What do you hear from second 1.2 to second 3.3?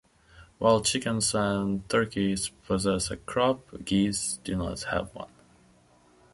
and turkeys possess a